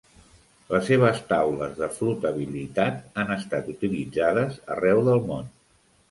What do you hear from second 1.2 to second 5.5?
taules de flotabilitat han estat utilitzades arreu del món.